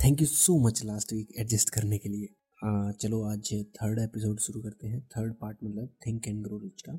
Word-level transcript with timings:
Thank 0.00 0.20
you 0.20 0.26
so 0.26 0.56
much 0.58 0.82
last 0.84 1.12
week 1.12 1.32
adjust 1.38 1.70
करने 1.70 1.96
के 1.98 2.08
लिए। 2.08 2.28
आ, 2.62 2.92
चलो 2.92 3.22
आज 3.22 3.48
थर्ड 3.74 3.98
एपिसोड 3.98 4.38
शुरू 4.40 4.60
करते 4.60 4.88
हैं। 4.88 5.00
थर्ड 5.06 5.34
पार्ट 5.34 5.56
मतलब 5.64 5.88
थिंक 6.06 6.28
एंड 6.28 6.42
ग्रो 6.44 6.58
रिच 6.58 6.82
का। 6.82 6.98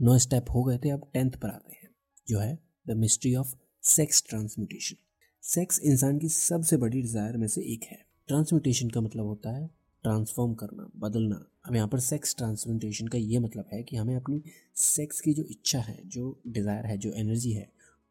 नौ 0.00 0.16
स्टेप 0.18 0.50
हो 0.54 0.62
गए 0.64 0.78
थे 0.78 0.90
अब 0.90 1.08
टेंथ 1.14 1.38
पर 1.42 1.48
आते 1.48 1.74
हैं। 1.74 1.88
जो 2.28 2.38
है 2.38 2.58
the 2.86 2.96
mystery 2.96 3.34
of 3.34 3.54
sex 3.82 4.22
transmutation 4.28 4.96
sex 5.44 5.80
इंसान 5.82 6.18
की 6.18 6.28
सबसे 6.28 6.76
बड़ी 6.76 7.00
डिज़ायर 7.02 7.36
में 7.36 7.46
से 7.46 7.62
एक 7.74 7.84
है। 7.84 7.98
ट्रांसम्यूटेशन 8.28 8.90
का 8.90 9.00
मतलब 9.00 9.26
होता 9.26 9.56
है 9.56 9.66
ट्रांसफॉर्म 10.04 10.54
करना 10.54 10.90
बदलना। 10.98 11.42
अब 11.66 11.76
यहाँ 11.76 11.88
पर 11.88 12.00
सेक्स 12.00 12.36
ट्रांसम्यूटेशन 12.36 13.08
का 13.08 13.18
ये 13.18 13.38
मतलब 13.38 13.70
है 13.72 13.82
कि 13.82 13.96
हमें 13.96 14.14
अपनी 14.16 14.42
सेक्स 14.82 15.20
की 15.20 15.34
जो 15.34 15.44
इच्छा 15.50 15.80
है 15.80 15.98
जो 16.08 16.36
डिज़ायर 16.48 16.86
है 16.86 16.98
जो 16.98 17.12
एनर्जी 17.14 17.52
है 17.52 17.68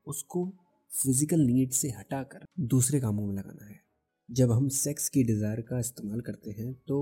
उसको 0.08 0.46
फ़िज़िकल 0.92 1.42
नीड 1.42 1.72
से 1.74 1.90
हटाकर 1.92 2.46
दूसरे 2.68 3.00
कामों 3.00 3.28
में 3.28 3.36
लगाना 3.36 3.66
है। 3.66 3.80
जब 4.32 4.52
हम 4.52 4.68
सेक्स 4.70 5.08
की 5.10 5.24
डिज़ायर 5.24 5.62
का 5.62 5.80
इस्तेमाल 5.80 6.20
करते 6.22 6.52
हैं 6.52 6.74
तो 6.88 6.98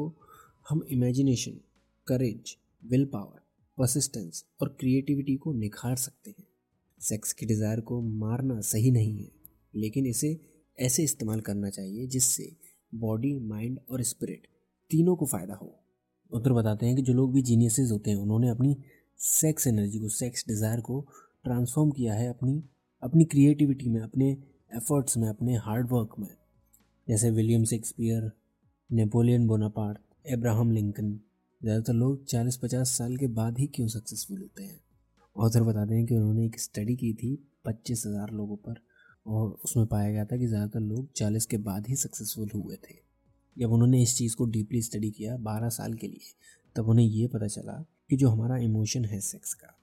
हम 0.69 0.81
imagination 0.91 1.59
courage 2.07 2.55
will 2.83 3.05
power 3.05 3.41
persistence 3.77 4.43
और 4.61 4.75
क्रिएटिविटी 4.79 5.35
को 5.35 5.53
निखार 5.53 5.95
सकते 5.97 6.29
हैं। 6.29 6.45
सेक्स 7.01 7.33
की 7.33 7.45
डिज़ायर 7.45 7.79
को 7.81 8.01
मारना 8.01 8.59
सही 8.61 8.91
नहीं 8.91 9.17
है, 9.17 9.29
लेकिन 9.75 10.05
इसे 10.05 10.39
ऐसे 10.77 11.03
इस्तेमाल 11.03 11.41
करना 11.41 11.69
चाहिए 11.69 12.07
जिससे 12.07 12.51
बॉडी 12.95 13.33
माइंड 13.39 13.79
और 13.91 14.03
स्पिरिट 14.03 14.47
तीनों 14.91 15.15
को 15.15 15.25
फ़ायदा 15.25 15.53
हो। 15.53 15.73
उधर 16.31 16.53
बताते 16.53 16.85
हैं 16.85 16.95
कि 16.95 17.01
जो 17.01 17.13
लोग 17.13 17.33
भी 17.33 17.41
जीनियसेस 17.41 17.91
होते 17.91 18.09
हैं, 18.09 18.17
उन्होंने 18.17 18.49
अपनी 18.49 18.75
सेक्स 19.19 19.67
एनर्जी 19.67 19.99
को 19.99 20.09
सेक्स 20.09 20.45
डिज़ायर 20.47 20.81
को 20.81 20.99
ट्रांसफॉर्म 21.45 21.91
किया 21.91 22.13
है 22.13 22.29
अपनी 22.29 22.61
अपनी 23.03 23.25
क्रिएटिविटी 23.25 23.89
में, 23.89 24.01
अपने 24.01 24.31
एफर्ट्स 24.75 25.17
में, 25.17 25.27
अपने 25.29 25.55
हार्डवर्क 25.57 26.15
में। 26.19 26.35
जैसे 27.09 27.29
William 27.31 27.63
Shakespeare, 27.65 28.31
Napoleon 28.89 29.47
Bonaparte, 29.47 29.97
Abraham 30.27 30.71
Lincoln. 30.71 31.11
ज़्यादातर 31.61 31.93
लोग 31.93 32.25
40-50 32.25 32.91
साल 32.97 33.15
के 33.17 33.27
बाद 33.29 33.57
ही 33.59 33.65
क्यों 33.67 33.87
सक्सेसफुल 33.87 34.41
होते 34.41 34.63
हैं? 34.63 34.79
ऑथर 35.35 35.63
बताते 35.63 35.95
हैं 35.95 36.05
कि 36.05 36.15
उन्होंने 36.15 36.45
एक 36.45 36.59
स्टडी 36.59 36.95
की 36.95 37.13
थी 37.13 37.35
पच्चीस 37.65 38.03
हज़ार 38.05 38.31
लोगों 38.31 38.55
पर, 38.57 38.75
और 39.25 39.49
उसमें 39.63 39.85
पाया 39.85 40.11
गया 40.11 40.25
था 40.25 40.37
कि 40.37 40.47
ज़्यादातर 40.47 40.79
लोग 40.79 41.07
40 41.13 41.45
के 41.45 41.57
बाद 41.59 41.87
ही 41.87 41.95
सक्सेसफुल 41.95 42.49
हुए 42.55 42.75
थे। 42.83 42.95
जब 43.57 43.71
उन्होंने 43.71 44.01
इस 44.01 44.15
चीज़ 44.17 44.35
को 44.35 44.45
डीपली 44.47 44.81
स्टडी 44.81 45.09
किया 45.11 45.37
12 45.39 45.69
साल 45.69 45.93
के 45.93 46.07
लिए, 46.07 46.33
तब 46.75 46.89
उन्हें 46.89 47.05
ये 47.05 47.27
पता 47.27 47.47
चला 47.47 47.73
कि 48.09 48.17
जो 48.17 48.29
हमारा 48.29 48.57
इमोशन 48.57 49.05
है 49.05 49.19
सेक्स 49.21 49.53
का, 49.53 49.75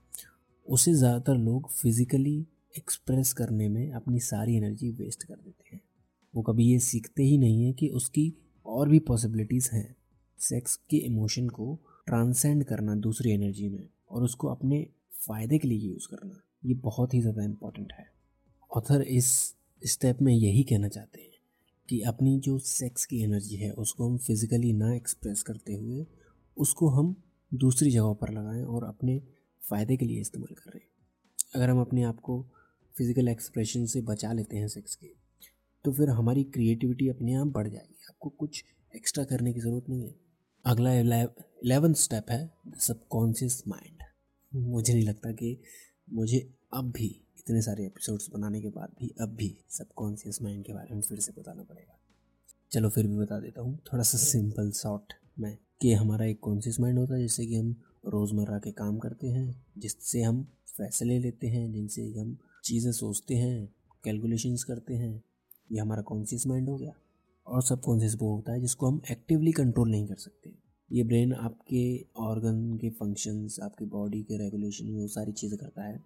उसे 0.67 0.93
ज़्यादातर 0.93 1.37
लोग 1.39 1.69
फिज़िकली 1.71 2.39
एक्सप्रेस 2.77 3.33
करने 3.33 3.67
में 3.69 3.91
अपनी 3.91 4.19
सारी 4.21 4.55
एनर्जी 4.57 4.91
वेस्ट 4.93 5.23
कर 5.23 5.35
देते 5.35 5.75
हैं। 5.75 5.81
वो 6.37 6.41
कभी 6.43 6.63
ये 6.63 6.79
सीखते 6.81 7.23
ही 7.23 7.37
नहीं 7.37 7.63
है 7.63 7.71
कि 7.73 7.87
उसकी 7.89 8.33
और 8.65 8.89
भी 8.89 8.99
पॉसिबिलिटीज़ 8.99 9.69
हैं। 9.71 9.95
सेक्स 10.39 10.75
के 10.89 10.97
इमोशन 10.97 11.47
को 11.49 11.73
ट्रांसेंड 12.07 12.63
करना 12.63 12.95
दूसरी 12.97 13.31
एनर्जी 13.31 13.69
में 13.69 13.87
और 14.09 14.23
उसको 14.23 14.47
अपने 14.47 14.85
फ़ायदे 15.19 15.57
के 15.57 15.67
लिए 15.67 15.79
यूज़ 15.79 16.07
करना, 16.07 16.41
ये 16.65 16.73
बहुत 16.75 17.13
ही 17.13 17.21
ज़्यादा 17.21 17.43
इंपॉर्टेंट 17.43 17.93
है। 17.93 18.05
ऑथर 18.71 19.01
इस 19.01 19.31
स्टेप 19.81 20.21
में 20.21 20.33
यही 20.33 20.63
कहना 20.63 20.87
चाहते 20.89 21.21
हैं 21.21 21.31
कि 21.89 22.01
अपनी 22.03 22.37
जो 22.39 22.57
सेक्स 22.59 23.05
की 23.05 23.23
एनर्जी 23.23 23.55
है, 23.55 23.71
उसको 23.71 24.09
हम 24.09 24.17
फिज़िकली 24.17 24.73
ना 24.73 24.93
एक्सप्रेस 24.95 25.43
करते 25.43 25.73
हुए, 25.73 26.05
उसको 26.57 26.89
हम 26.89 27.15
दूसरी 27.51 27.91
जगहों 27.91 28.15
पर 28.15 28.33
लगाएँ 28.33 28.63
और 28.63 28.83
अपने 28.83 29.21
फ़ायदे 29.61 29.97
के 29.97 30.05
लिए 30.05 30.21
इस्तेमाल 30.21 30.55
करें। 30.55 30.81
अगर 31.55 31.69
हम 31.69 31.81
अपने 31.81 32.03
आप 32.03 32.19
को 32.19 32.41
फ़िज़िकल 32.95 33.27
एक्सप्रेशन 33.27 33.85
से 33.85 34.01
बचा 34.03 34.33
लेते 34.33 34.57
हैं 34.57 34.67
सेक्स 34.67 34.95
के 34.95 35.07
तो 35.87 35.91
फिर 35.93 36.09
हमारी 36.09 36.43
क्रिएटिविटी 36.43 37.07
अपने 37.09 37.33
आप 37.33 37.47
बढ़ 37.47 37.67
जाएगी। 37.67 38.05
आपको 38.09 38.29
कुछ 38.29 38.63
एक्स्ट्रा 38.93 39.23
करने 39.23 39.53
की 39.53 39.59
ज़रूरत 39.59 39.85
नहीं 39.89 40.03
है। 40.03 40.15
अगला 40.65 40.93
एलेवन 40.93 41.93
स्टेप 41.93 42.31
है 42.31 42.39
सबकॉन्शियस 42.77 43.61
माइंड 43.67 44.03
मुझे 44.51 44.93
नहीं 44.93 45.03
लगता 45.03 45.31
कि 45.31 45.59
मुझे 46.13 46.39
अब 46.73 46.91
भी 46.91 47.05
इतने 47.39 47.61
सारे 47.61 47.85
एपिसोड्स 47.85 48.29
बनाने 48.33 48.61
के 48.61 48.69
बाद 48.69 48.95
भी 48.99 49.13
अब 49.21 49.35
भी 49.35 49.47
सबकॉन्शियस 49.69 50.41
माइंड 50.41 50.65
के 50.65 50.73
बारे 50.73 50.95
में 50.95 51.01
फिर 51.01 51.19
से 51.19 51.31
बताना 51.31 51.63
पड़ेगा। 51.63 51.97
चलो 52.71 52.89
फिर 52.89 53.07
भी 53.07 53.17
बता 53.17 53.39
देता 53.39 53.61
हूँ, 53.61 53.77
थोड़ा 53.93 54.03
सा 54.03 54.17
सिंपल 54.17 54.71
शॉर्ट 54.71 55.13
में 55.39 55.57
कि 55.81 55.93
हमारा 55.93 56.25
एक 56.25 56.39
कॉन्शियस 56.39 56.79
माइंड 56.79 56.99
होता 56.99 57.15
है, 57.15 57.21
जिससे 57.21 57.45
कि 57.45 57.55
हम 57.55 57.75
रोज़मर्रा 58.07 58.57
के 58.57 58.71
काम 58.73 58.97
करते 58.97 59.27
हैं, 59.27 59.63
जिससे 59.77 60.21
हम 60.21 60.43
फैसले 60.77 61.19
लेते 61.19 61.47
हैं, 61.47 61.71
जिनसे 61.73 62.01
हम 62.19 62.37
चीज़ें 62.63 62.91
सोचते 62.91 63.35
हैं 63.35 63.67
कैलकुलेशंस 64.03 64.63
करते 64.63 64.93
हैं 64.93 65.23
ये 65.69 65.79
हमारा 65.79 66.01
कॉन्शियस 66.03 66.47
माइंड 66.47 66.69
हो 66.69 66.77
गया। 66.77 66.93
और 67.47 67.61
सब 67.63 67.81
कॉन्शियस 67.81 68.15
वो 68.15 68.33
होता 68.35 68.51
है 68.51 68.61
जिसको 68.61 68.87
हम 68.87 69.01
एक्टिवली 69.11 69.51
कंट्रोल 69.51 69.89
नहीं 69.89 70.07
कर 70.07 70.15
सकते। 70.17 70.53
ये 70.89 71.03
ब्रेन 71.03 71.33
आपके 71.33 71.83
ऑर्गन 72.21 72.77
के 72.77 72.89
फ़ंक्शंस 72.89 73.59
आपके 73.63 73.85
बॉडी 73.87 74.21
के 74.23 74.37
रेगुलेशन 74.37 74.89
वो 74.91 75.07
सारी 75.07 75.31
चीज़ें 75.31 75.57
करता 75.59 75.83
है। 75.83 75.99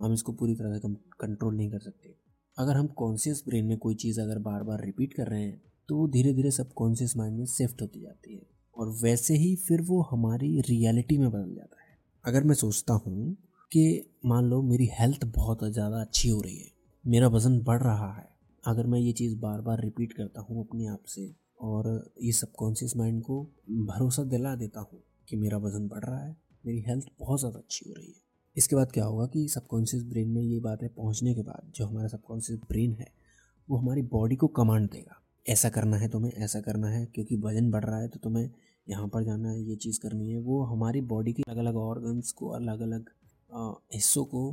हम 0.00 0.12
इसको 0.12 0.32
पूरी 0.32 0.54
तरह 0.54 0.74
से 0.74 0.88
कंट्रोल 1.20 1.56
नहीं 1.56 1.70
कर 1.70 1.78
सकते। 1.80 2.14
अगर 2.56 2.76
हम 2.76 2.86
कॉन्शियस 2.96 3.42
ब्रेन 3.46 3.66
में 3.66 3.76
कोई 3.78 3.94
चीज़ 3.96 4.20
अगर 4.20 4.38
बार 4.40 4.62
बार 4.62 4.84
रिपीट 4.84 5.14
कर 5.14 5.26
रहे 5.26 5.42
हैं 5.42 5.60
तो 5.88 5.96
वो 5.96 6.06
धीरे 6.08 6.32
धीरे 6.34 6.50
सब 6.50 6.72
कॉन्शियस 6.72 7.16
माइंड 7.16 7.38
में 7.38 7.46
शिफ्ट 7.46 7.82
होती 7.82 8.00
जाती 8.00 8.34
है। 8.34 8.42
और 8.76 8.88
वैसे 9.02 9.34
ही 9.34 9.54
फिर 9.58 9.80
वो 9.82 10.00
हमारी 10.02 10.60
रियलिटी 10.60 11.18
में 11.18 11.30
बदल 11.30 11.54
जाता 11.54 11.82
है। 11.82 11.96
अगर 12.24 12.44
मैं 12.44 12.54
सोचता 12.54 12.94
हूँ 12.96 13.34
कि 13.72 14.04
मान 14.26 14.44
लो 14.44 14.60
मेरी 14.62 14.88
हेल्थ 14.92 15.24
बहुत 15.26 15.64
ज़्यादा 15.64 16.00
अच्छी 16.00 16.28
हो 16.28 16.40
रही 16.40 16.56
है, 16.56 16.70
मेरा 17.04 17.28
वज़न 17.28 17.58
बढ़ 17.62 17.82
रहा 17.82 18.12
है 18.12 18.28
अगर 18.64 18.86
मैं 18.86 18.98
ये 18.98 19.12
चीज़ 19.12 19.36
बार 19.38 19.60
बार 19.60 19.80
रिपीट 19.80 20.12
करता 20.12 20.40
हूँ 20.40 20.60
अपने 20.60 20.86
आप 20.86 21.02
से 21.06 21.30
और 21.60 21.88
ये 22.22 22.32
सबकॉन्शियस 22.32 22.96
माइंड 22.96 23.22
को 23.22 23.42
भरोसा 23.86 24.22
दिला 24.24 24.54
देता 24.56 24.80
हूँ 24.82 25.02
कि 25.28 25.36
मेरा 25.36 25.58
वज़न 25.58 25.88
बढ़ 25.88 26.04
रहा 26.04 26.18
है, 26.18 26.36
मेरी 26.64 26.80
हेल्थ 26.80 27.06
बहुत 27.18 27.40
ज़्यादा 27.40 27.58
अच्छी 27.58 27.88
हो 27.88 27.94
रही 27.94 28.06
है। 28.06 28.22
इसके 28.56 28.76
बाद 28.76 28.92
क्या 28.92 29.04
होगा 29.04 29.26
कि 29.26 29.46
सबकॉन्शियस 29.48 30.02
ब्रेन 30.04 30.28
में 30.28 30.42
ये 30.42 30.58
बातें 30.60 30.88
पहुँचने 30.90 31.34
के 31.34 31.42
बाद 31.42 31.72
जो 31.76 31.86
हमारा 31.86 32.08
सबकॉन्शियस 32.08 32.58
ब्रेन 32.68 32.92
है, 32.92 33.06
वो 33.68 33.76
हमारी 33.76 34.02
बॉडी 34.10 34.36
को 34.36 34.46
कमांड 34.50 34.88
देगा। 34.90 35.20
ऐसा 35.46 35.68
करना 35.70 35.96
है 35.96 36.08
तुम्हें 36.08 36.32
ऐसा 36.34 36.60
करना 36.60 36.88
है, 36.88 37.04
क्योंकि 37.06 37.36
वज़न 37.38 37.70
बढ़ 37.70 37.84
रहा 37.84 37.98
है 38.00 38.08
तो 38.08 38.18
तुम्हें 38.18 38.48
यहाँ 38.86 39.08
पर 39.08 39.24
जाना 39.24 39.50
है, 39.50 39.60
ये 39.60 39.76
चीज़ 39.76 40.00
करनी 40.00 40.30
है। 40.30 40.38
वो 40.38 40.62
हमारी 40.64 41.00
बॉडी 41.02 41.32
के 41.32 41.42
अलग 41.42 41.58
अलग 41.58 41.76
ऑर्गन्स 41.78 42.32
को 42.32 42.48
अलग 42.50 42.80
अलग 42.82 43.10
हिस्सों 43.94 44.24
को 44.24 44.52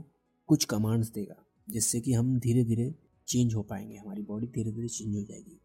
कुछ 0.50 0.66
कमांड्स 0.66 1.12
देगा, 1.12 1.36
जिससे 1.68 2.00
कि 2.02 2.14
हम 2.14 2.38
धीरे 2.40 2.64
धीरे 2.64 2.94
चेंज 3.28 3.54
हो 3.56 3.62
पाएँगे, 3.64 3.98
हमारी 3.98 4.22
बॉडी 4.24 4.48
धीरे 4.48 4.72
धीरे 4.72 4.88
चेंज 4.90 5.16
हो 5.16 5.24
जाएगी। 5.24 5.60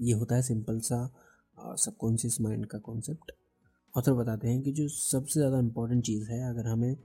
ये 0.00 0.12
होता 0.12 0.34
है 0.34 0.42
सिंपल 0.42 0.80
सा 0.80 1.04
सबकॉन्शियस 1.76 2.40
माइंड 2.40 2.66
का 2.66 2.78
कॉन्सेप्ट। 2.80 3.32
ऑथर 3.94 4.12
बताते 4.14 4.48
हैं 4.48 4.60
कि 4.62 4.72
जो 4.72 4.86
सबसे 4.88 5.40
ज़्यादा 5.40 5.58
इम्पोर्टेंट 5.58 6.04
चीज़ 6.04 6.30
है, 6.30 6.48
अगर 6.50 6.66
हमें 6.66 6.96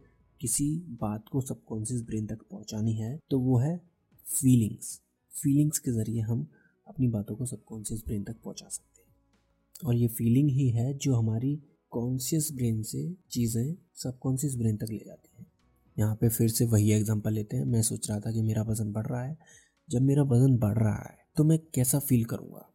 किसी 0.42 0.66
बात 1.02 1.26
को 1.32 1.42
सबकॉन्शियस 1.42 2.02
ब्रेन 2.02 2.26
तक 2.28 2.40
पहुंचानी 2.52 2.94
है 2.96 3.18
तो 3.32 3.40
वो 3.40 3.58
है 3.58 3.76
फीलिंग्स। 4.26 5.00
फीलिंग्स 5.34 5.80
के 5.80 5.92
ज़रिए 5.92 6.22
हम 6.22 6.48
अपनी 6.88 7.08
बातों 7.10 7.36
को 7.36 7.46
सबकॉन्शियस 7.46 8.04
ब्रेन 8.06 8.24
तक 8.24 8.36
पहुँचा 8.44 8.68
सकते 8.68 9.02
हैं। 9.02 9.88
और 9.88 9.96
ये 9.96 10.08
फीलिंग 10.10 10.50
ही 10.50 10.70
है 10.70 10.94
जो 10.96 11.16
हमारी 11.16 11.56
कॉन्शियस 11.92 12.50
ब्रेन 12.54 12.82
से 12.84 13.04
चीज़ें 13.32 13.76
सबकॉन्शियस 13.96 14.56
ब्रेन 14.56 14.78
तक 14.78 14.92
ले 14.92 15.04
जाती 15.06 15.36
हैं। 15.38 15.46
यहाँ 15.98 16.16
पे 16.16 16.30
फिर 16.30 16.50
से 16.50 16.66
वही 16.66 16.92
एग्जांपल 16.92 17.34
लेते 17.34 17.58
हैं। 17.58 17.66
मैं 17.66 17.82
सोच 17.84 18.10
रहा 18.10 18.20
था 18.20 18.32
कि 18.32 18.42
मेरा 18.42 18.64
वज़न 18.64 18.92
बढ़ 18.94 19.06
रहा 19.06 19.24
है 19.24 19.38
जब 19.88 20.02
मेरा 20.02 20.24
वज़न 20.24 20.58
बढ़ 20.58 20.78
रहा 20.78 20.96
है 20.96 21.18
तो 21.38 21.44
मैं 21.44 21.58
कैसा 21.76 22.00
फील 22.00 22.24
करूँगा? 22.26 22.66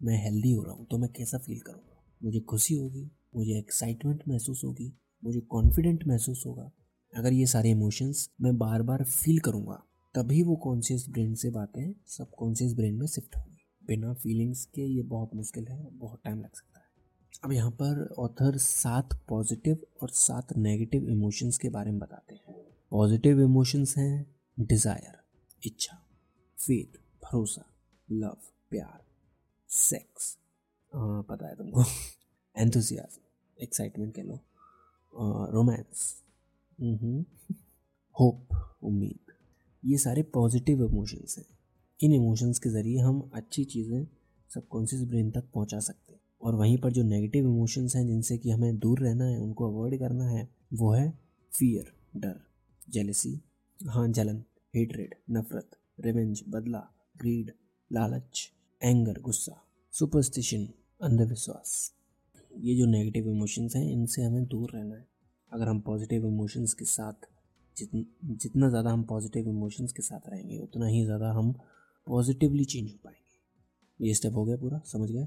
मैं 0.00 0.22
हेल्दी 0.24 0.52
हो 0.52 0.62
रहा 0.62 0.74
हूँ 0.74 0.86
तो 0.90 0.98
मैं 0.98 1.08
कैसा 1.12 1.38
फील 1.38 1.60
करूँगा? 1.60 2.02
मुझे 2.20 2.40
खुशी 2.40 2.74
होगी, 2.74 3.10
मुझे 3.36 3.58
एक्साइटमेंट 3.58 4.22
महसूस 4.28 4.62
होगी, 4.64 4.92
मुझे 5.22 5.40
कॉन्फिडेंट 5.40 6.06
महसूस 6.06 6.42
होगा। 6.46 6.70
अगर 7.12 7.32
ये 7.32 7.46
सारे 7.46 7.70
इमोशंस 7.70 8.28
मैं 8.40 8.56
बार 8.58 8.82
बार 8.82 9.04
फील 9.04 9.38
करूँगा, 9.38 9.82
तभी 10.14 10.42
वो 10.42 10.56
कॉन्शियस 10.56 11.06
ब्रेन 11.08 11.34
से 11.34 11.50
बातें 11.50 11.92
सब 12.08 12.30
कॉन्शियस 12.30 12.74
ब्रेन 12.74 12.94
में 12.94 13.06
शिफ्ट 13.06 13.36
होंगी। 13.36 13.64
बिना 13.86 14.12
फीलिंग्स 14.14 14.64
के 14.64 14.82
ये 14.82 15.02
बहुत 15.02 15.34
मुश्किल 15.34 15.66
है, 15.66 15.88
बहुत 15.92 16.20
टाइम 16.24 16.38
लग 16.38 16.54
सकता 16.54 16.80
है। 16.80 16.86
अब 17.44 17.52
यहाँ 17.52 17.70
पर 17.70 18.14
ऑथर 18.18 18.56
सात 18.58 19.18
पॉजिटिव 19.28 19.86
और 20.02 20.10
सात 20.10 20.56
नेगेटिव 20.56 21.08
इमोशंस 21.08 21.58
के 21.58 21.68
बारे 21.68 21.90
में 21.90 21.98
बताते 22.00 22.34
हैं। 22.34 22.54
पॉजिटिव 22.92 23.40
इमोशंस 23.40 23.96
हैं 23.98 24.26
डिज़ायर 24.60 25.20
इच्छा। 25.62 25.98
फेथ 26.62 26.98
भरोसा 27.22 27.64
लव 28.08 28.36
प्यार 28.70 29.00
सेक्स 29.68 30.36
पता 30.92 31.48
है 31.48 31.54
तुमको 31.56 31.84
एंथुसियाज्म 32.56 33.62
एक्साइटमेंट 33.62 34.14
कह 34.16 34.22
लो 34.22 34.38
रोमांस 35.52 36.04
होप 38.16 38.54
उम्मीद 38.82 39.32
ये 39.82 39.98
सारे 39.98 40.22
पॉजिटिव 40.34 40.84
इमोशंस 40.84 41.36
हैं 41.38 41.44
इन 42.00 42.12
इमोशंस 42.12 42.58
के 42.58 42.70
ज़रिए 42.70 43.00
हम 43.00 43.20
अच्छी 43.34 43.64
चीज़ें 43.64 44.06
सबकॉन्शियस 44.50 45.02
ब्रेन 45.02 45.30
तक 45.30 45.50
पहुँचा 45.54 45.78
सकते 45.80 46.12
हैं 46.12 46.20
और 46.42 46.54
वहीं 46.54 46.78
पर 46.78 46.92
जो 46.92 47.02
नेगेटिव 47.02 47.46
इमोशंस 47.46 47.96
हैं 47.96 48.06
जिनसे 48.06 48.38
कि 48.38 48.50
हमें 48.50 48.78
दूर 48.78 49.00
रहना 49.00 49.24
है 49.24 49.38
उनको 49.40 49.70
अवॉइड 49.70 49.98
करना 49.98 50.28
है 50.28 50.48
वो 50.72 50.92
है 50.92 51.10
फियर 51.52 51.92
डर 52.16 52.40
जेलसी 52.90 53.40
हाँ 53.80 54.08
जलन 54.10 54.42
हेटरेड 54.74 55.14
नफरत 55.30 55.76
रिवेंज 56.02 56.42
बदला 56.48 56.78
ग्रीड 57.16 57.50
लालच 57.90 58.50
एंगर 58.82 59.20
गुस्सा 59.20 59.62
सुपरस्टिशन 59.92 60.68
अंधविश्वास। 61.00 61.92
ये 62.50 62.74
जो 62.76 62.86
नेगेटिव 62.86 63.28
इमोशंस 63.28 63.76
हैं, 63.76 63.90
इनसे 63.90 64.22
हमें 64.22 64.44
दूर 64.44 64.70
रहना 64.74 64.94
है। 64.94 65.06
अगर 65.52 65.68
हम 65.68 65.80
पॉजिटिव 65.80 66.26
इमोशंस 66.26 66.74
के 66.74 66.84
साथ 66.84 67.28
जितन 67.76 68.04
जितना 68.22 68.68
ज़्यादा 68.68 68.90
हम 68.90 69.02
पॉजिटिव 69.04 69.48
इमोशंस 69.48 69.92
के 69.92 70.02
साथ 70.02 70.28
रहेंगे, 70.28 70.58
उतना 70.58 70.86
ही 70.86 71.04
ज़्यादा 71.04 71.30
हम 71.32 71.52
पॉजिटिवली 72.06 72.64
चेंज 72.64 72.90
हो 72.90 72.98
पाएँगे। 73.04 74.06
ये 74.06 74.14
स्टेप 74.14 74.34
हो 74.34 74.44
गया 74.44 74.56
पूरा, 74.56 74.80
समझ 74.84 75.10
गए? 75.10 75.26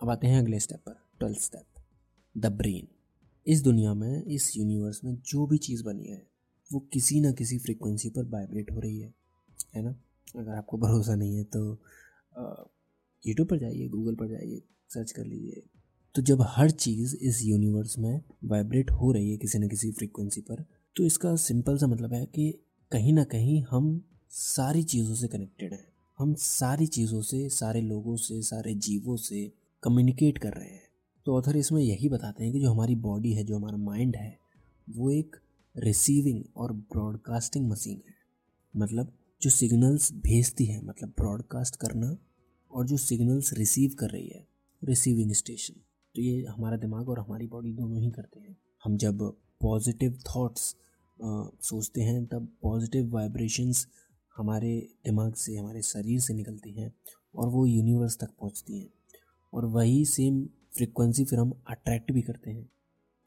अब 0.00 0.10
आते 0.10 0.26
हैं 0.26 0.38
अगले 0.38 0.60
स्टेप 0.60 0.80
पर 0.80 0.96
ट्वेल्थ 1.20 1.38
स्टेप 1.38 1.80
द 2.34 2.52
ब्रेन 2.52 2.86
इस 3.46 3.62
दुनिया 3.62 3.94
में, 3.94 4.24
इस 4.24 4.56
यूनिवर्स 4.56 5.04
में 5.04 5.14
जो 5.26 5.46
भी 5.46 5.58
चीज़ 5.58 5.84
बनी 5.84 6.04
है, 6.04 6.22
वो 6.70 6.80
किसी 6.92 7.20
ना 7.20 7.32
किसी 7.32 7.58
फ्रिक्वेंसी 7.58 8.10
पर 8.10 8.24
वाइब्रेट 8.24 8.70
हो 8.70 8.80
रही 8.80 9.00
है 9.00 9.14
है 9.74 9.82
ना? 9.82 9.94
अगर 10.28 10.50
आपको 10.50 10.78
भरोसा 10.78 11.14
नहीं 11.14 11.36
है 11.36 11.44
तो 11.44 11.60
यूट्यूब 13.24 13.48
पर 13.48 13.58
जाइए 13.58 13.88
गूगल 13.88 14.14
पर 14.14 14.28
जाइए 14.28 14.62
सर्च 14.90 15.12
कर 15.12 15.24
लीजिए। 15.24 15.62
तो 16.14 16.22
जब 16.22 16.42
हर 16.48 16.70
चीज़ 16.70 17.16
इस 17.16 17.42
यूनिवर्स 17.42 17.98
में 17.98 18.20
वाइब्रेट 18.44 18.90
हो 18.90 19.12
रही 19.12 19.30
है 19.30 19.36
किसी 19.36 19.58
न 19.58 19.68
किसी 19.68 19.90
फ्रिक्वेंसी 19.92 20.40
पर 20.40 20.64
तो 20.96 21.04
इसका 21.04 21.34
सिंपल 21.36 21.76
सा 21.78 21.86
मतलब 21.86 22.12
है 22.12 22.24
कि 22.26 22.50
कहीं 22.92 23.12
ना 23.12 23.24
कहीं 23.24 23.62
हम 23.70 24.00
सारी 24.30 24.82
चीज़ों 24.82 25.14
से 25.14 25.28
कनेक्टेड 25.28 25.72
हैं। 25.72 25.86
हम 26.18 26.34
सारी 26.34 26.86
चीज़ों 26.86 27.20
से, 27.22 27.48
सारे 27.48 27.80
लोगों 27.80 28.16
से, 28.16 28.40
सारे 28.42 28.74
जीवों 28.76 29.16
से 29.16 29.50
कम्युनिकेट 29.82 30.38
कर 30.38 30.52
रहे 30.52 30.68
हैं। 30.68 30.88
तो 31.26 31.36
ऑथर 31.36 31.56
इसमें 31.56 31.80
यही 31.82 32.08
बताते 32.08 32.44
हैं 32.44 32.52
कि 32.52 32.60
जो 32.60 32.70
हमारी 32.70 32.94
बॉडी 32.96 33.32
है, 33.32 33.44
जो 33.44 33.56
हमारा 33.56 33.76
माइंड 33.78 34.16
है, 34.16 34.36
वो 34.88 35.10
एक 35.10 35.36
रिसीविंग 35.74 36.42
और 36.56 36.72
ब्रॉडकास्टिंग 36.72 37.68
मशीन 37.68 38.02
है। 38.08 38.14
मतलब 38.74 39.12
जो 39.42 39.50
सिग्नल्स 39.50 40.12
भेजती 40.12 40.64
है 40.64 40.84
मतलब 40.84 41.08
ब्रॉडकास्ट 41.08 41.76
करना 41.76 42.16
और 42.70 42.86
जो 42.86 42.96
सिग्नल्स 42.96 43.52
रिसीव 43.52 43.94
कर 43.98 44.10
रही 44.10 44.28
है 44.28 44.46
रिसीविंग 44.82 45.32
स्टेशन 45.32 45.74
तो 46.14 46.22
ये 46.22 46.44
हमारा 46.46 46.76
दिमाग 46.76 47.08
और 47.08 47.18
हमारी 47.20 47.46
बॉडी 47.46 47.72
दोनों 47.72 48.00
ही 48.00 48.10
करते 48.10 48.40
हैं। 48.40 48.56
हम 48.84 48.96
जब 48.96 49.22
पॉजिटिव 49.60 50.18
थॉट्स 50.28 50.74
सोचते 51.62 52.02
हैं, 52.02 52.24
तब 52.26 52.48
पॉजिटिव 52.62 53.10
वाइब्रेशंस 53.10 53.86
हमारे 54.36 54.76
दिमाग 55.04 55.34
से, 55.34 55.56
हमारे 55.56 55.82
शरीर 55.82 56.20
से 56.20 56.34
निकलती 56.34 56.72
हैं 56.72 56.92
और 57.34 57.48
वो 57.48 57.66
यूनिवर्स 57.66 58.18
तक 58.18 58.30
पहुँचती 58.30 58.80
हैं। 58.80 58.88
और 59.52 59.64
वही 59.66 60.04
सेम 60.04 60.44
फ्रिक्वेंसी 60.76 61.24
फिर 61.24 61.38
हम 61.38 61.52
अट्रैक्ट 61.70 62.12
भी 62.12 62.22
करते 62.22 62.50
हैं। 62.50 62.68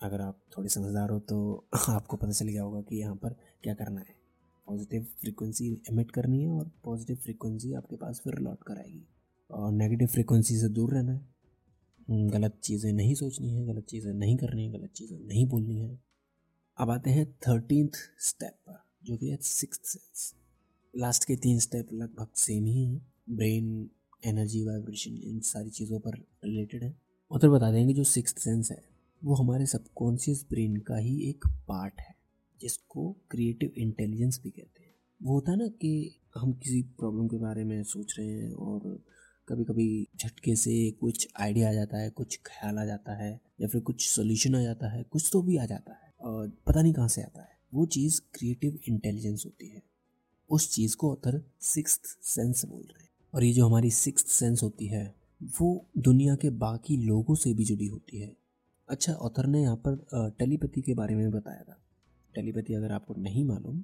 अगर 0.01 0.21
आप 0.21 0.41
थोड़े 0.57 0.69
समझदार 0.69 1.09
हो 1.09 1.19
तो 1.19 1.67
आपको 1.89 2.17
पता 2.17 2.31
चल 2.31 2.47
गया 2.47 2.63
होगा 2.63 2.81
कि 2.81 2.95
यहाँ 2.95 3.15
पर 3.15 3.35
क्या 3.63 3.73
करना 3.73 4.00
है। 4.00 4.25
पॉजिटिव 4.67 5.03
फ्रिक्वेंसी 5.21 5.71
एमिट 5.91 6.12
करनी 6.12 6.41
है 6.41 6.50
और 6.50 6.71
पॉजिटिव 6.83 7.15
फ्रिक्वेंसी 7.15 7.73
आपके 7.73 7.95
पास 7.95 8.21
फिर 8.23 8.39
लौट 8.39 8.63
कर 8.63 8.77
आएगी 8.77 9.06
और 9.50 9.71
नेगेटिव 9.71 10.07
फ्रिक्वेंसी 10.07 10.57
से 10.57 10.69
दूर 10.69 10.94
रहना 10.94 11.13
है। 11.13 12.27
गलत 12.29 12.59
चीज़ें 12.63 12.91
नहीं 12.94 13.13
सोचनी 13.15 13.50
है, 13.50 13.65
गलत 13.65 13.85
चीज़ें 13.85 14.12
नहीं 14.13 14.38
करनी 14.38 14.65
है, 14.65 14.71
गलत 14.71 14.91
चीज़ें 14.91 15.17
नहीं 15.19 15.45
बोलनी 15.47 15.79
है। 15.79 16.00
अब 16.77 16.89
आते 16.89 17.09
हैं 17.09 17.25
थर्टीनथ 17.47 17.97
स्टेप 18.19 18.57
पर, 18.67 18.83
जो 19.03 19.17
कि 19.17 19.29
है 19.29 19.38
सिक्स 19.41 19.79
सेंस 19.83 20.33
लास्ट 20.94 21.25
के 21.25 21.35
तीन 21.35 21.59
स्टेप 21.59 21.94
लगभग 21.94 22.27
सेम 22.35 22.65
ही 22.65 22.83
हैं। 22.85 23.06
ब्रेन 23.29 23.89
एनर्जी 24.23 24.63
वाइब्रेशन 24.63 25.17
इन 25.23 25.39
सारी 25.39 25.69
चीज़ों 25.69 26.00
पर 26.00 26.17
रिलेटेड 26.45 26.83
है। 26.83 26.95
उधर 27.31 27.50
बता 27.50 27.71
देंगे 27.71 27.94
जो 27.94 28.03
सिक्स 28.03 28.44
सेंस 28.44 28.71
है, 28.71 28.83
वो 29.21 29.35
हमारे 29.35 29.65
सबकॉन्शियस 29.65 30.45
ब्रेन 30.50 30.75
का 30.77 30.97
ही 30.97 31.17
एक 31.29 31.45
पार्ट 31.67 32.01
है। 32.01 32.14
जिसको 32.61 33.15
क्रिएटिव 33.31 33.73
इंटेलिजेंस 33.77 34.39
भी 34.43 34.49
कहते 34.49 34.83
हैं। 34.83 34.95
वो 35.23 35.33
होता 35.33 35.51
है 35.51 35.57
ना 35.57 35.67
कि 35.67 36.19
हम 36.37 36.53
किसी 36.53 36.81
प्रॉब्लम 36.81 37.27
के 37.27 37.37
बारे 37.37 37.63
में 37.63 37.83
सोच 37.83 38.15
रहे 38.19 38.27
हैं 38.27 38.53
और 38.53 39.03
कभी 39.49 39.63
कभी 39.63 40.07
झटके 40.17 40.55
से 40.55 40.91
कुछ 40.91 41.27
आइडिया 41.39 41.69
आ 41.69 41.73
जाता 41.73 41.97
है, 41.97 42.09
कुछ 42.09 42.39
ख्याल 42.45 42.77
आ 42.77 42.85
जाता 42.85 43.23
है 43.23 43.41
या 43.61 43.67
फिर 43.67 43.81
कुछ 43.81 44.09
सोल्यूशन 44.09 44.55
आ 44.55 44.61
जाता 44.61 44.89
है, 44.89 45.03
कुछ 45.03 45.29
तो 45.33 45.41
भी 45.41 45.57
आ 45.57 45.65
जाता 45.65 45.93
है 45.93 46.13
और 46.21 46.49
पता 46.67 46.81
नहीं 46.81 46.93
कहाँ 46.93 47.07
से 47.07 47.21
आता 47.21 47.41
है। 47.41 47.59
वो 47.73 47.85
चीज़ 47.85 48.21
क्रिएटिव 48.33 48.79
इंटेलिजेंस 48.87 49.43
होती 49.45 49.67
है। 49.67 49.83
उस 50.49 50.75
चीज़ 50.75 50.95
को 50.95 51.11
ऑथर 51.11 51.51
सिक्स 51.61 51.99
सेंस 52.21 52.65
बोल 52.65 52.81
रहे 52.81 53.03
हैं। 53.03 53.09
और 53.33 53.43
ये 53.43 53.53
जो 53.53 53.67
हमारी 53.67 53.91
सिक्स 53.91 54.31
सेंस 54.31 54.63
होती 54.63 54.85
है, 54.85 55.15
वो 55.43 55.89
दुनिया 55.97 56.35
के 56.35 56.49
बाकी 56.49 56.97
लोगों 56.97 57.35
से 57.35 57.53
भी 57.53 57.65
जुड़ी 57.65 57.87
होती 57.87 58.19
है। 58.19 58.37
अच्छा 58.89 59.13
ऑथर 59.13 59.45
ने 59.45 59.61
यहाँ 59.61 59.81
पर 59.87 60.05
टेलीपैथी 60.39 60.81
के 60.81 60.93
बारे 60.93 61.15
में 61.15 61.31
बताया 61.31 61.63
था। 61.63 61.84
टेलीपैथी 62.35 62.73
अगर 62.73 62.91
आपको 62.91 63.13
नहीं 63.13 63.45
मालूम 63.45 63.83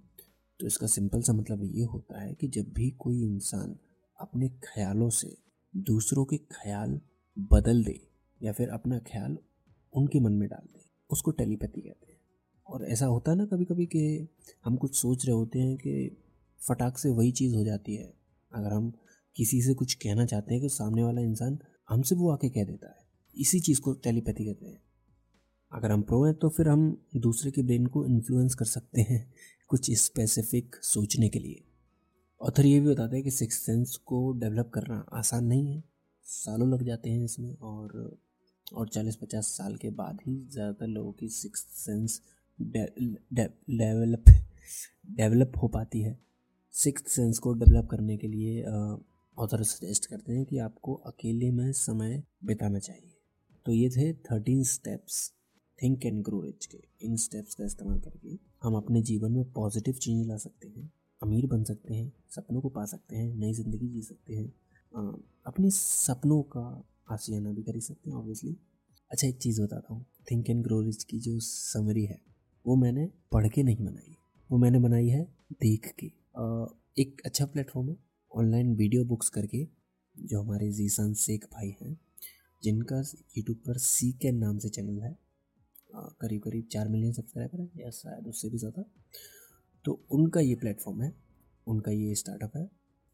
तो 0.59 0.67
इसका 0.67 0.87
सिंपल 0.87 1.21
सा 1.21 1.33
मतलब 1.33 1.63
ये 1.63 1.83
होता 1.83 2.21
है 2.21 2.33
कि 2.33 2.47
जब 2.47 2.73
भी 2.73 2.89
कोई 2.89 3.21
इंसान 3.23 3.77
अपने 4.19 4.49
ख्यालों 4.49 5.09
से 5.09 5.37
दूसरों 5.75 6.25
के 6.25 6.37
ख्याल 6.37 6.99
बदल 7.39 7.83
दे 7.83 7.99
या 8.43 8.51
फिर 8.51 8.69
अपना 8.69 8.99
ख्याल 8.99 9.37
उनके 9.93 10.19
मन 10.19 10.31
में 10.31 10.47
डाल 10.49 10.67
दे, 10.73 10.81
उसको 11.09 11.31
टेलीपैथी 11.31 11.81
कहते 11.81 12.11
हैं। 12.11 12.19
और 12.67 12.85
ऐसा 12.85 13.05
होता 13.05 13.31
है 13.31 13.37
ना 13.37 13.45
कभी 13.45 13.65
कभी 13.65 13.85
कि 13.85 14.27
हम 14.65 14.75
कुछ 14.75 14.95
सोच 14.95 15.25
रहे 15.25 15.35
होते 15.35 15.59
हैं 15.59 15.75
कि 15.77 15.93
फटाक 16.59 16.97
से 16.97 17.09
वही 17.09 17.31
चीज़ 17.31 17.55
हो 17.55 17.63
जाती 17.63 17.95
है। 17.95 18.13
अगर 18.51 18.73
हम 18.73 18.91
किसी 19.35 19.61
से 19.61 19.73
कुछ 19.73 19.93
कहना 19.93 20.25
चाहते 20.25 20.53
हैं 20.53 20.61
कि 20.61 20.69
सामने 20.69 21.03
वाला 21.03 21.21
इंसान 21.21 21.59
हमसे 21.89 22.15
वो 22.15 22.31
आके 22.31 22.49
कह 22.49 22.63
देता 22.63 22.87
है, 22.87 23.05
इसी 23.37 23.59
चीज़ 23.59 23.81
को 23.81 23.93
टेलीपैथी 23.93 24.45
कहते 24.45 24.65
हैं। 24.65 24.81
अगर 25.71 25.91
हम 25.91 26.01
प्रो 26.01 26.23
हैं 26.23 26.33
तो 26.33 26.49
फिर 26.49 26.67
हम 26.69 26.81
दूसरे 27.17 27.51
के 27.51 27.61
ब्रेन 27.63 27.85
को 27.87 28.05
इन्फ्लुएंस 28.05 28.55
कर 28.55 28.65
सकते 28.65 29.01
हैं 29.01 29.25
कुछ 29.69 29.91
स्पेसिफिक 29.97 30.75
सोचने 30.83 31.29
के 31.29 31.39
लिए। 31.39 31.63
ऑथर 32.41 32.65
ये 32.65 32.79
भी 32.79 32.87
बताते 32.87 33.15
हैं 33.15 33.23
कि 33.23 33.31
सिक्स 33.31 33.59
सेंस 33.59 33.95
को 34.05 34.31
डेवलप 34.33 34.71
करना 34.73 35.05
आसान 35.13 35.45
नहीं 35.45 35.67
है। 35.67 35.83
सालों 36.25 36.69
लग 36.69 36.83
जाते 36.83 37.09
हैं 37.09 37.23
इसमें 37.25 37.53
और 37.55 38.19
और 38.67 38.87
चालीस 38.87 39.15
पचास 39.15 39.47
साल 39.47 39.75
के 39.75 39.89
बाद 39.91 40.19
ही 40.27 40.35
ज़्यादातर 40.45 40.87
लोगों 40.87 41.11
की 41.11 41.29
सिक्स 41.29 41.65
सेंस 41.75 42.21
डेवलप 42.59 44.29
डेवलप 45.11 45.53
हो 45.57 45.67
पाती 45.67 46.01
है। 46.01 46.17
सिक्स 46.73 47.11
सेंस 47.11 47.39
को 47.39 47.53
डेवलप 47.53 47.87
करने 47.91 48.17
के 48.17 48.27
लिए 48.27 48.63
ऑथर 49.37 49.63
सजेस्ट 49.65 50.05
करते 50.05 50.33
हैं 50.33 50.45
कि 50.45 50.57
आपको 50.59 50.93
अकेले 51.05 51.51
में 51.51 51.71
समय 51.73 52.23
बिताना 52.45 52.79
चाहिए। 52.79 53.17
तो 53.65 53.71
ये 53.71 53.89
थे 53.89 54.13
thirteen 54.13 54.63
steps 54.65 55.31
think 55.81 56.05
and 56.05 56.21
grow 56.23 56.41
rich 56.41 56.65
के। 56.65 56.79
इन 57.01 57.15
स्टेप्स 57.17 57.55
का 57.55 57.65
इस्तेमाल 57.65 57.99
करके 57.99 58.37
हम 58.63 58.75
अपने 58.75 59.01
जीवन 59.03 59.31
में 59.31 59.51
पॉजिटिव 59.53 59.93
चेंज 59.95 60.27
ला 60.27 60.37
सकते 60.37 60.67
हैं, 60.69 60.91
अमीर 61.21 61.45
बन 61.47 61.63
सकते 61.63 61.93
हैं, 61.93 62.11
सपनों 62.29 62.61
को 62.61 62.69
पा 62.69 62.85
सकते 62.85 63.15
हैं, 63.15 63.33
नई 63.35 63.53
ज़िंदगी 63.53 63.87
जी 63.89 64.01
सकते 64.03 64.35
हैं 64.35 64.51
अपने 65.45 65.69
सपनों 65.71 66.41
का 66.51 66.61
आसियाना 67.11 67.51
भी 67.51 67.63
कर 67.63 67.79
सकते 67.81 68.09
हैं 68.09 68.17
ऑब्वियसली 68.17 68.57
अच्छा 69.11 69.27
एक 69.27 69.37
चीज़ 69.37 69.61
बताता 69.61 69.93
हूँ। 69.93 70.05
थिंक 70.31 70.49
एंड 70.49 70.63
ग्रो 70.63 70.81
रिच 70.81 71.03
की 71.03 71.19
जो 71.19 71.39
समरी 71.41 72.03
है, 72.05 72.19
वो 72.65 72.75
मैंने 72.75 73.09
पढ़ 73.31 73.47
के 73.47 73.63
नहीं 73.63 73.85
बनाई। 73.85 74.15
वो 74.49 74.57
मैंने 74.57 74.79
बनाई 74.79 75.07
है 75.07 75.23
देख 75.61 75.93
के। 75.99 76.05
एक 76.97 77.21
अच्छा 77.25 77.45
प्लेटफॉर्म 77.45 77.89
है 77.89 77.95
ऑनलाइन 78.31 78.73
वीडियो 78.75 79.03
बुक्स 79.05 79.29
करके, 79.29 79.67
जो 80.15 80.41
हमारे 80.41 80.71
जीसान 80.73 81.13
शेख 81.15 81.45
भाई 81.53 81.75
हैं, 81.81 81.97
जिनका 82.63 82.99
यूट्यूब 83.37 83.57
पर 83.67 83.77
सी 83.79 84.11
के 84.21 84.31
नाम 84.33 84.57
से 84.57 84.69
चैनल 84.69 85.01
है। 85.01 85.17
करीब 85.93 86.41
करीब 86.41 86.67
चार 86.71 86.87
मिलियन 86.89 87.13
सब्सक्राइबर 87.13 87.61
है, 87.61 87.69
या 87.77 87.89
शायद 87.91 88.27
उससे 88.27 88.49
भी 88.49 88.57
ज़्यादा। 88.57 88.83
तो 89.85 89.99
उनका 90.11 90.39
ये 90.39 90.55
प्लेटफॉर्म 90.55 91.01
है, 91.01 91.13
उनका 91.67 91.91
ये 91.91 92.15
स्टार्टअप 92.15 92.57
है। 92.57 92.69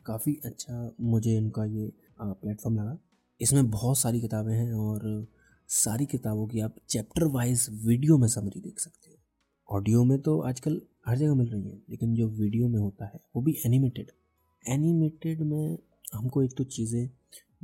काफ़ी 0.06 0.34
अच्छा 0.46 0.92
मुझे 1.02 1.38
उनका 1.38 1.66
ये 1.66 1.92
प्लेटफॉर्म 2.22 2.78
लगा। 2.78 2.98
इसमें 3.42 3.70
बहुत 3.70 3.98
सारी 3.98 4.22
किताबें 4.22 4.54
हैं 4.54 4.72
और 4.74 5.28
सारी 5.70 6.06
किताबों 6.06 6.48
की 6.48 6.60
आप 6.60 6.76
चैप्टर 6.90 7.24
वाइज 7.28 7.68
वीडियो 7.86 8.18
में 8.18 8.28
समरी 8.28 8.60
देख 8.60 8.80
सकते 8.80 9.10
हैं। 9.10 9.18
ऑडियो 9.70 10.04
में 10.04 10.18
तो 10.22 10.40
आजकल 10.42 10.82
हर 11.08 11.18
जगह 11.18 11.36
मिल 11.36 11.48
रही 11.48 11.64
है, 11.64 11.82
लेकिन 11.90 12.16
जो 12.16 12.28
वीडियो 12.30 12.68
में 12.68 12.80
होता 12.80 13.06
है, 13.06 13.20
वो 13.36 13.42
भी 13.42 13.58
एनिमेटेड 13.66 14.12
एनिमेटेड 14.66 15.42
में 15.42 15.78
हमको 16.14 16.42
एक 16.44 16.54
तो 16.58 16.64
चीज़ें 16.66 17.10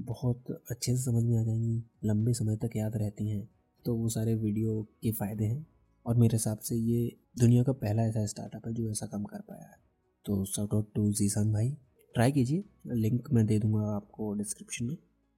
बहुत 0.01 0.51
अच्छे 0.51 0.95
से 0.95 1.01
समझ 1.03 1.23
में 1.23 1.37
आ 1.39 1.43
जाएँगी, 1.43 1.83
लंबे 2.05 2.33
समय 2.33 2.55
तक 2.57 2.75
याद 2.75 2.95
रहती 2.97 3.29
हैं। 3.29 3.47
तो 3.85 3.95
वो 3.95 4.09
सारे 4.09 4.35
वीडियो 4.35 4.81
के 5.03 5.11
फ़ायदे 5.11 5.45
हैं 5.45 5.65
और 6.05 6.17
मेरे 6.17 6.35
हिसाब 6.35 6.59
से 6.59 6.75
ये 6.75 7.15
दुनिया 7.39 7.63
का 7.63 7.71
पहला 7.73 8.03
ऐसा 8.03 8.25
स्टार्टअप 8.25 8.67
है 8.67 8.73
जो 8.73 8.89
ऐसा 8.91 9.05
काम 9.05 9.23
कर 9.23 9.41
पाया 9.41 9.63
है। 9.63 9.77
तो 10.25 10.43
शॉर्ट 10.45 10.73
आउट 10.73 10.93
टू 10.95 11.11
जीसान 11.11 11.51
भाई। 11.53 11.69
ट्राई 12.15 12.31
कीजिए 12.31 12.63
लिंक 12.95 13.31
मैं 13.33 13.45
दे 13.45 13.57
दूँगा 13.59 13.87
आपको 13.87 14.33
डिस्क्रिप्शन 14.33 14.85
में। 14.85 14.95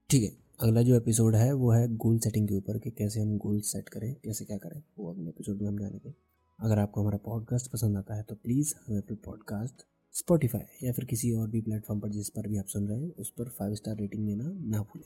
ठीक 0.10 0.24
है, 0.24 0.30
अगला 0.60 0.82
जो 0.82 0.96
एपिसोड 0.96 1.36
है 1.36 1.52
वो 1.54 1.72
है 1.72 1.88
गोल 1.96 2.20
सेटिंग 2.20 2.48
के 2.48 2.54
ऊपर 2.54 2.80
कि 2.80 2.92
कैसे 2.92 3.22
हम 3.22 3.38
गोल 3.38 3.60
सेट 3.62 3.90
करें, 3.90 4.14
कैसे 4.16 4.46
क्या 4.46 4.58
करें, 4.58 4.82
वो 4.98 5.12
अगले 5.14 5.30
एपिसोड 5.30 5.62
में 5.62 5.68
हम 5.68 5.78
जानेंगे। 5.78 6.14
अगर 6.60 6.80
आपको 6.80 7.02
हमारा 7.02 7.18
पॉडकास्ट 7.26 7.72
पसंद 7.72 7.98
आता 7.98 8.16
है 8.16 8.24
तो 8.24 8.36
प्लीज़ 8.36 8.74
हमें 8.78 8.98
अपने 8.98 9.16
पॉडकास्ट 9.26 9.86
स्पॉटिफाई 10.14 10.86
या 10.86 10.92
फिर 10.94 11.06
किसी 11.06 11.32
और 11.32 11.50
भी 11.50 11.62
प्लेटफॉर्म 11.62 12.00
पर 12.00 12.10
जिस 12.10 12.30
पर 12.30 12.48
भी 12.48 12.58
आप 12.58 12.66
सुन 12.66 12.88
रहे 12.88 13.00
हैं, 13.00 13.12
उस 13.12 13.30
पर 13.30 13.50
फाइव 13.50 13.76
स्टार 13.76 13.98
रेटिंग 13.98 14.28
देना 14.28 14.52
ना 14.70 14.82
भूलें। 14.82 15.06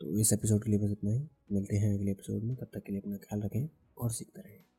तो 0.00 0.18
इस 0.18 0.32
एपिसोड 0.32 0.64
के 0.64 0.70
लिए 0.70 0.78
बस 0.78 0.90
इतना 0.90 1.10
ही। 1.10 1.28
मिलते 1.52 1.76
हैं 1.76 1.94
अगले 1.94 2.10
एपिसोड 2.10 2.42
में। 2.42 2.56
तब 2.56 2.70
तक 2.74 2.82
के 2.82 2.92
लिए 2.92 3.00
अपना 3.00 3.16
ख्याल 3.16 3.42
रखें 3.42 3.68
और 3.98 4.10
सीखते 4.10 4.40
रहें। 4.40 4.66